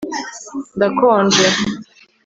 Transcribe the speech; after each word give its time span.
Ndakonje 0.75 1.45